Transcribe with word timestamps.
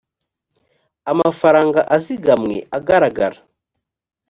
amafaranga 1.11 1.79
azigamwe 1.95 2.55
agaragara 2.77 3.39